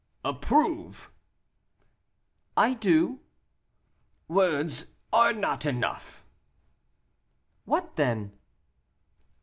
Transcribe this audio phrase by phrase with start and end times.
[0.25, 1.11] "Approve."
[2.57, 3.19] "I do."
[4.27, 6.25] "Words are not enough."
[7.65, 8.31] "What then?"